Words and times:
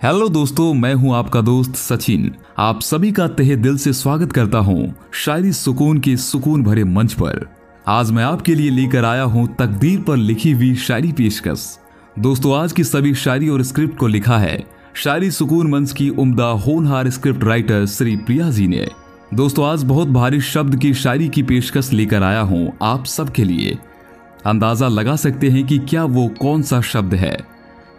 Hello 0.00 0.28
दोस्तों, 0.28 0.72
मैं 0.74 0.92
हूँ 0.94 1.14
आपका 1.14 1.40
दोस्त 1.40 1.76
सचिन। 1.76 2.30
आप 2.58 2.80
सभी 2.80 3.10
का 3.12 3.26
तहे 3.28 3.54
दिल 3.56 3.78
से 3.78 3.92
स्वागत 3.92 4.32
करता 4.32 4.58
हूँ 4.58 4.94
शायरी 5.14 5.52
सुकून 5.52 5.98
के 5.98 6.16
सुकून 6.16 6.62
भरे 6.62 6.84
मंच 6.84 7.12
पर। 7.12 7.46
आज 7.86 8.10
मैं 8.10 8.24
आपके 8.24 8.54
लिए 8.54 8.70
लेकर 8.70 9.04
आया 9.04 9.22
हूँ 9.22 9.46
तकदीर 9.56 10.00
पर 10.00 10.16
लिखी 10.16 10.52
हुई 10.52 10.74
शायरी 10.76 11.10
पेशकश। 11.12 11.66
दोस्तों, 12.18 12.54
आज 12.58 12.72
की 12.72 12.84
सभी 12.84 13.14
शायरी 13.14 13.48
और 13.48 13.62
स्क्रिप्ट 13.62 13.98
को 13.98 14.06
लिखा 14.06 14.38
है 14.38 14.62
शायरी 14.94 15.30
सुकून 15.30 15.70
मंच 15.70 15.92
की 15.92 16.08
उम्दा 16.10 16.50
होनहार 16.66 17.10
स्क्रिप्ट 17.10 17.44
राइटर 17.44 17.86
श्री 17.88 18.16
प्रिया 18.16 18.50
जी 18.50 18.68
ने। 18.68 18.86
दोस्तों, 19.34 19.66
आज 19.66 19.84
बहुत 19.84 20.08
भारी 20.08 20.40
शब्द 20.44 20.76
की 20.76 20.94
शायरी 20.94 21.28
की 21.28 21.42
पेशकश 21.42 21.92
लेकर 21.92 22.22
आया 22.22 22.40
हूँ 22.40 22.72
आप 22.82 23.04
सबके 23.06 23.44
लिए। 23.44 23.78
अंदाज़ा 24.46 24.88
लगा 24.88 25.16
सकते 25.16 25.50
हैं 25.50 25.66
कि 25.66 25.78
क्या 25.80 26.04
वो 26.04 26.28
कौन 26.40 26.62
सा 26.62 26.80
शब्द 26.86 27.14
है। 27.14 27.36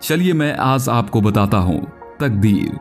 चलिए 0.01 0.33
मैं 0.33 0.55
आज 0.55 0.89
आपको 0.89 1.21
बताता 1.21 1.57
हूँ, 1.57 1.87
तकदीर। 2.19 2.79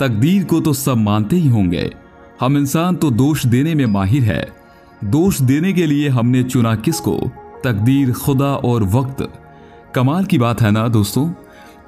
तकदीर 0.00 0.44
को 0.44 0.60
तो 0.60 0.72
सब 0.72 0.96
मानते 0.96 1.36
ही 1.36 1.48
होंगे। 1.48 1.94
हम 2.40 2.56
इंसान 2.56 2.96
तो 2.96 3.10
दोष 3.10 3.46
देने 3.46 3.74
में 3.74 3.86
माहिर 3.86 4.22
है। 4.22 4.48
दोष 5.04 5.40
देने 5.40 5.72
के 5.72 5.86
लिए 5.86 6.08
हमने 6.08 6.42
चुना 6.42 6.74
किसको? 6.76 7.18
तकदीर, 7.64 8.12
खुदा 8.12 8.54
और 8.56 8.84
वक्त। 8.84 9.28
कमाल 9.94 10.24
की 10.24 10.38
बात 10.38 10.62
है 10.62 10.70
ना 10.70 10.88
दोस्तों? 10.88 11.30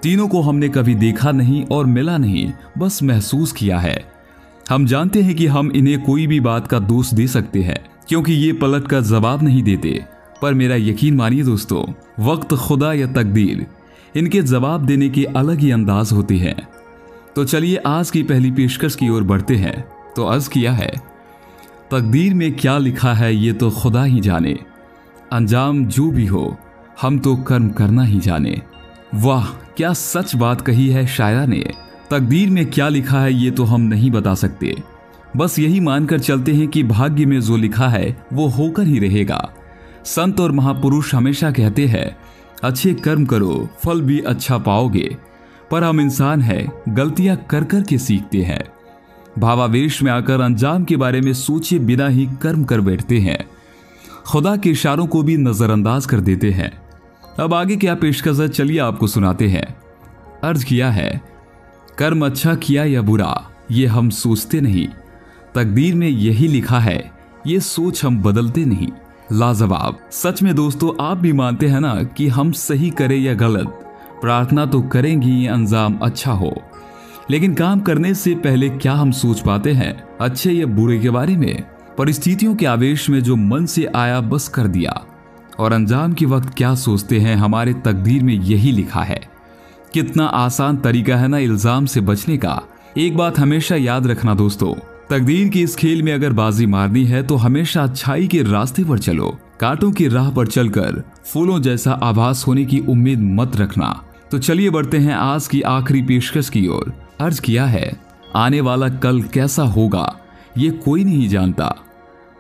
तीनों 0.02 0.28
को 0.28 0.40
हमने 0.40 0.68
कभी 0.68 0.94
देखा 0.94 1.32
नहीं 1.32 1.64
और 1.64 1.86
मिला 1.86 2.18
नहीं, 2.18 2.52
बस 2.78 3.02
महसूस 3.02 3.52
किया 3.52 3.78
है। 3.78 4.12
हम 4.70 4.86
जानते 4.86 5.22
हैं 5.22 5.34
कि 5.34 5.46
हम 5.46 5.72
इन्हें 5.72 6.02
कोई 6.02 6.26
भी 6.26 6.40
बात 6.40 6.66
का 6.66 6.78
दोष 6.78 7.14
दे 7.14 7.26
सकते 7.26 7.62
हैं, 7.62 7.84
क्योंकि 8.08 8.32
ये 8.32 8.52
पलट 8.52 8.88
का 8.88 9.00
जवाब 9.00 9.42
नहीं 9.42 9.62
देते। 9.62 10.04
पर 10.42 10.54
मेरा 10.54 10.76
यकीन 10.76 11.14
मानिए 11.14 11.42
दोस्तों, 11.42 11.84
वक्त 12.24 12.54
खुदा 12.54 12.92
या 12.92 13.06
तकदीर। 13.06 13.66
इनके 14.16 14.42
जवाब 14.42 14.86
देने 14.86 15.08
के 15.08 15.24
अलग 15.24 15.58
ही 15.58 15.70
अंदाज 15.70 16.12
होते 16.12 16.36
हैं। 16.36 16.56
तो 17.36 17.44
चलिए 17.44 17.76
आज 17.76 18.10
की 18.10 18.22
पहली 18.22 18.50
पेशकश 18.50 18.94
की 18.94 19.08
ओर 19.08 19.22
बढ़ते 19.22 19.56
हैं। 19.56 19.84
तो 20.16 20.24
अर्ज़ 20.24 20.48
किया 20.50 20.72
है, 20.72 20.90
तकदीर 21.90 22.34
में 22.34 22.52
क्या 22.52 22.76
लिखा 22.78 23.12
है 23.14 23.34
ये 23.34 23.52
तो 23.52 23.70
खुदा 23.70 24.04
ही 24.04 24.20
जाने। 24.20 24.58
अंजाम 25.32 25.84
जो 25.86 26.10
भी 26.10 26.26
हो, 26.26 26.56
हम 27.00 27.18
तो 27.18 27.36
कर्म 27.36 27.68
करना 27.68 28.02
ही 28.02 28.18
जाने। 28.20 28.60
वाह, 29.14 29.46
क्या 29.76 29.92
सच 29.92 30.34
बात 30.36 30.60
कही 30.60 30.88
है 30.88 31.06
शायरा 31.06 31.44
ने। 31.46 31.64
तकदीर 32.10 32.50
में 32.50 32.64
क्या 32.66 32.88
लिखा 32.88 33.20
है 33.20 33.32
ये 33.34 33.50
तो 33.50 33.64
हम 33.64 33.80
नहीं 33.80 34.10
बता 34.10 34.34
सकते। 34.34 34.74
बस 35.36 35.58
यही 35.58 35.80
मानकर 35.80 36.18
चलते 36.18 36.52
हैं 36.52 36.66
कि 36.68 36.82
भाग्य 36.82 37.26
में 37.26 37.40
जो 37.40 37.56
लिखा 37.56 37.88
है, 37.88 38.16
वो 38.32 38.46
होकर 38.48 38.86
ही 38.86 38.98
रहेगा। 38.98 39.48
संत 40.04 40.40
और 40.40 40.52
महापुरुष 40.52 41.14
हमेशा 41.14 41.50
कहते 41.50 41.86
हैं 41.86 42.16
अच्छे 42.62 42.94
कर्म 42.94 43.24
करो, 43.26 43.68
फल 43.84 44.00
भी 44.00 44.20
अच्छा 44.20 44.58
पाओगे। 44.58 45.16
पर 45.70 45.84
हम 45.84 46.00
इंसान 46.00 46.42
हैं, 46.42 46.94
गलतियाँ 46.94 47.36
कर 47.50 47.64
कर 47.64 47.82
के 47.82 47.98
सीखते 47.98 48.42
हैं। 48.42 48.64
भावावेश 49.38 50.02
में 50.02 50.12
आकर 50.12 50.40
अंजाम 50.40 50.84
के 50.84 50.96
बारे 50.96 51.20
में 51.20 51.32
सोचे 51.32 51.78
बिना 51.78 52.08
ही 52.08 52.28
कर्म 52.42 52.64
कर 52.64 52.80
बैठते 52.80 53.18
हैं। 53.18 53.44
खुदा 54.26 54.56
के 54.56 54.70
इशारों 54.70 55.06
को 55.06 55.22
भी 55.22 55.36
नजरअंदाज 55.36 56.06
कर 56.06 56.20
देते 56.20 56.50
हैं। 56.50 56.82
अब 57.40 57.54
आगे 57.54 57.76
क्या 57.76 57.94
पेशकश 57.94 58.40
है, 58.40 58.48
चलिए 58.48 58.78
आपको 58.78 59.06
सुनाते 59.06 59.48
हैं। 59.48 59.76
अर्ज़ 60.44 60.64
किया 60.64 60.90
है, 60.90 61.20
कर्म 61.98 62.26
अच्छा 62.26 62.54
किया 62.54 62.84
या 62.84 63.02
बुरा, 63.02 63.50
ये 63.70 63.86
हम 63.86 64.10
सोचते 64.10 64.60
नहीं। 64.60 64.88
तकदीर 65.54 65.94
में 65.94 66.08
यही 66.08 66.48
लिखा 66.48 66.78
है, 66.78 67.12
ये 67.46 67.60
सोच 67.60 68.04
हम 68.04 68.22
बदलते 68.22 68.64
नहीं। 68.64 68.88
लाजवाब। 69.32 69.98
सच 70.12 70.42
में 70.42 70.54
दोस्तों, 70.54 71.04
आप 71.04 71.18
भी 71.18 71.32
मानते 71.32 71.66
हैं 71.68 71.80
ना 71.80 72.02
कि 72.02 72.28
हम 72.28 72.52
सही 72.52 72.90
करें 72.90 73.18
या 73.18 73.34
गलत? 73.34 73.68
प्रार्थना 74.20 74.66
तो 74.66 74.82
करेंगी 74.82 75.46
अंजाम 75.46 75.98
अच्छा 76.02 76.32
हो। 76.32 76.62
लेकिन 77.30 77.54
काम 77.54 77.80
करने 77.80 78.14
से 78.14 78.34
पहले 78.34 78.68
क्या 78.68 78.92
हम 78.92 79.10
सोच 79.10 79.40
पाते 79.40 79.72
हैं? 79.72 80.04
अच्छे 80.20 80.52
या 80.52 80.66
बुरे 80.66 80.98
के 80.98 81.10
बारे 81.10 81.36
में? 81.36 81.64
परिस्थितियों 81.98 82.54
के 82.54 82.66
आवेश 82.66 83.10
में 83.10 83.22
जो 83.22 83.36
मन 83.36 83.66
से 83.66 83.84
आया, 83.84 84.20
बस 84.20 84.48
कर 84.48 84.66
दिया। 84.66 85.04
और 85.58 85.72
अंजाम 85.72 86.12
के 86.12 86.26
वक्त 86.26 86.54
क्या 86.56 86.74
सोचते 86.74 87.20
हैं, 87.20 87.36
हमारे 87.36 87.74
तकदीर 87.74 88.22
में 88.22 88.34
यही 88.34 88.72
लिखा 88.72 89.02
है। 89.02 89.20
कितना 89.94 90.26
आसान 90.26 90.76
तरीका 90.76 91.16
है 91.16 91.28
ना 91.28 91.38
इल्ज़ाम 91.38 91.86
से 91.86 92.00
बचने 92.00 92.36
का। 92.36 92.62
एक 92.98 93.16
बात 93.16 93.38
हमेशा 93.38 93.76
याद 93.76 94.06
रखना 94.06 94.34
दोस्तों 94.34 94.74
तकदीर 95.10 95.48
की 95.48 95.62
इस 95.62 95.74
खेल 95.76 96.02
में 96.02 96.12
अगर 96.12 96.32
बाजी 96.32 96.66
मारनी 96.66 97.04
है 97.04 97.22
तो 97.22 97.36
हमेशा 97.36 97.82
अच्छाई 97.82 98.26
के 98.26 98.42
रास्ते 98.42 98.82
पर 98.84 98.98
चलो। 98.98 99.30
कांटों 99.60 99.90
की 99.92 100.06
राह 100.08 100.30
पर 100.30 100.46
चलकर 100.46 101.02
फूलों 101.24 101.58
जैसा 101.62 101.92
आभास 101.92 102.44
होने 102.46 102.64
की 102.64 102.78
उम्मीद 102.80 103.20
मत 103.20 103.56
रखना। 103.56 103.88
तो 104.30 104.38
चलिए 104.38 104.70
बढ़ते 104.70 104.98
हैं 104.98 105.14
आज 105.14 105.48
की 105.48 105.62
आखिरी 105.62 106.02
पेशकश 106.02 106.48
की 106.48 106.66
ओर। 106.66 106.92
अर्ज़ 107.20 107.40
किया 107.40 107.66
है, 107.66 107.90
आने 108.36 108.60
वाला 108.60 108.88
कल 108.88 109.20
कैसा 109.22 109.62
होगा, 109.62 110.14
ये 110.58 110.70
कोई 110.70 111.04
नहीं 111.04 111.28
जानता। 111.28 111.74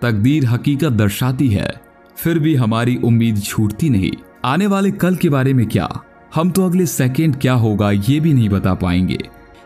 तकदीर 0.02 0.46
हकीकत 0.46 0.92
दर्शाती 0.92 1.48
है, 1.48 1.72
फिर 2.16 2.38
भी 2.38 2.54
हमारी 2.54 2.96
उम्मीद 2.96 3.42
छूटती 3.42 3.90
नहीं। 3.90 4.12
आने 4.44 4.66
वाले 4.66 4.90
कल 4.90 5.16
के 5.16 5.28
बारे 5.28 5.54
में 5.54 5.66
क्या? 5.66 5.88
हम 6.34 6.50
तो 6.50 6.66
अगले 6.66 6.86
सेकेंड 6.86 7.36
क्या 7.36 7.54
होगा, 7.54 7.90
ये 7.90 8.20
भी 8.20 8.32
नहीं 8.32 8.48
बता 8.48 8.74
पाएँगे। 8.74 9.18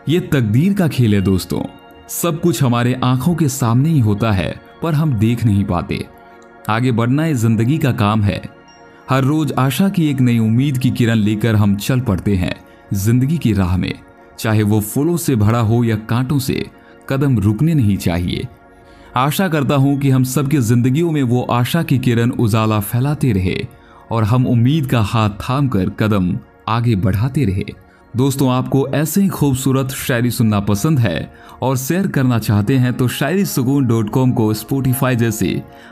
ये 0.09 0.19
तकदीर 0.19 0.73
का 0.73 0.87
खेल 0.87 1.15
है 1.15 1.21
दोस्तों। 1.21 1.63
सब 2.09 2.39
कुछ 2.41 2.61
हमारे 2.63 2.93
आँखों 3.03 3.33
के 3.35 3.47
सामने 3.49 3.89
ही 3.89 3.99
होता 3.99 4.31
है, 4.31 4.61
पर 4.81 4.93
हम 4.93 5.13
देख 5.13 5.43
नहीं 5.45 5.63
पाते। 5.65 6.05
आगे 6.69 6.91
बढ़ना 6.91 7.25
इस 7.25 7.37
ज़िंदगी 7.37 7.77
का 7.77 7.91
काम 7.91 8.21
है। 8.21 8.41
हर 9.09 9.23
रोज 9.23 9.53
आशा 9.53 9.87
की 9.89 10.09
एक 10.09 10.19
नई 10.19 10.39
उम्मीद 10.39 10.77
की 10.77 10.91
किरण 10.91 11.15
लेकर 11.15 11.55
हम 11.55 11.75
चल 11.75 11.99
पड़ते 11.99 12.35
हैं, 12.35 12.55
ज़िंदगी 12.93 13.37
की 13.37 13.53
राह 13.53 13.77
में। 13.77 13.93
चाहे 14.39 14.63
वो 14.63 14.79
फूलों 14.81 15.17
से 15.17 15.35
भरा 15.35 15.59
हो 15.59 15.83
या 15.83 15.95
कांटों 15.95 16.39
से, 16.39 16.65
कदम 17.09 17.39
रुकने 17.39 17.73
नहीं 17.73 17.97
चाहिए। 17.97 18.47
आशा 19.15 19.47
करता 19.47 19.75
हूँ 19.75 19.97
कि 19.99 20.09
हम 20.09 20.23
सबके 20.23 20.59
जिंदगियों 20.59 21.11
में 21.11 21.23
वो 21.23 21.41
आशा 21.41 21.83
की 21.83 21.97
किरण 21.99 22.31
उजाला 22.31 22.79
फैलाते 22.79 23.31
रहे, 23.31 23.55
और 24.11 24.23
हम 24.23 24.47
उम्मीद 24.47 24.85
का 24.85 25.01
हाथ 25.01 25.29
थाम 25.29 25.67
कर 25.67 25.89
कदम 25.89 26.37
आगे 26.67 26.95
बढ़ाते 26.95 27.45
रहे। 27.45 27.65
दोस्तों, 28.15 28.49
आपको 28.51 28.87
ऐसे 28.87 29.21
ही 29.21 29.27
खूबसूरत 29.27 29.91
शायरी 29.91 30.29
सुनना 30.31 30.59
पसंद 30.59 30.99
है 30.99 31.33
और 31.61 31.77
शेयर 31.77 32.07
करना 32.07 32.37
चाहते 32.39 32.75
हैं 32.77 32.93
तो 32.93 33.07
शायरी 33.07 33.43
सुकून 33.45 33.87
डॉट 33.87 34.09
कॉम 34.09 34.31
को 34.31 34.53
स्पोटिफाई 34.53 35.15
जैसे 35.15 35.49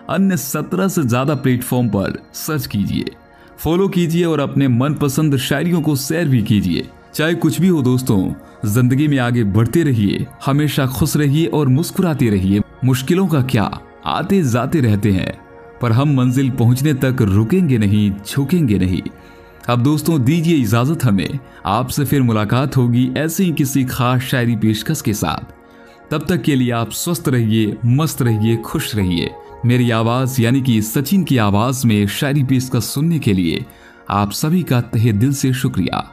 अन्य 0.09 0.37
सत्रह 0.37 0.87
से 0.87 1.03
ज़्यादा 1.03 1.35
प्लेटफॉर्म 1.35 1.89
पर 1.89 2.17
सर्च 2.35 2.65
कीजिए। 2.65 3.11
फॉलो 3.59 3.87
कीजिए 3.87 4.23
और 4.25 4.39
अपने 4.39 4.67
मनपसंद 4.67 5.37
शायरियों 5.39 5.81
को 5.81 5.95
शेयर 5.95 6.27
भी 6.27 6.41
कीजिए। 6.43 6.87
चाहे 7.13 7.33
कुछ 7.35 7.59
भी 7.61 7.67
हो 7.67 7.81
दोस्तों, 7.81 8.33
ज़िंदगी 8.65 9.07
में 9.07 9.17
आगे 9.19 9.43
बढ़ते 9.43 9.83
रहिए, 9.83 10.25
हमेशा 10.45 10.85
खुश 10.87 11.17
रहिए 11.17 11.45
और 11.47 11.67
मुस्कुराते 11.69 12.29
रहिए। 12.29 12.61
मुश्किलों 12.85 13.27
का 13.27 13.41
क्या? 13.43 13.69
आते 14.05 14.41
जाते 14.43 14.81
रहते 14.81 15.11
हैं, 15.11 15.33
पर 15.81 15.91
हम 15.91 16.15
मंजिल 16.17 16.49
पहुँचने 16.53 16.93
तक 16.95 17.21
रुकेंगे 17.23 17.77
नहीं, 17.77 18.11
झुकेंगे 18.25 18.79
नहीं। 18.79 19.01
अब 19.69 19.83
दोस्तों, 19.83 20.23
दीजिए 20.23 20.55
इजाज़त 20.55 21.03
हमें। 21.03 21.39
आपसे 21.65 22.05
फिर 22.05 22.21
मुलाकात 22.21 22.77
होगी 22.77 23.11
ऐसे 23.17 23.43
ही 23.43 23.53
किसी 23.53 23.83
खास 23.83 24.21
शायरी 24.21 24.55
पेशकश 24.55 25.01
के 25.01 25.13
साथ। 25.13 25.53
तब 26.11 26.25
तक 26.29 26.41
के 26.41 26.55
लिए 26.55 26.71
आप 26.71 26.91
स्वस्थ 26.91 27.23
रहिए, 27.27 27.77
मस्त 27.85 28.21
रहिए, 28.21 28.55
खुश 28.55 28.95
रहिए। 28.95 29.31
मेरी 29.65 29.91
आवाज़, 29.91 30.41
यानी 30.41 30.61
कि 30.61 30.81
सचिन 30.81 31.23
की 31.23 31.37
आवाज़ 31.37 31.87
में 31.87 32.07
शायरी 32.07 32.43
पेशकश 32.43 32.83
सुनने 32.83 33.19
के 33.19 33.33
लिए 33.33 33.65
आप 34.09 34.31
सभी 34.31 34.63
का 34.63 34.81
तहे 34.81 35.11
दिल 35.11 35.33
से 35.33 35.53
शुक्रिया। 35.53 36.11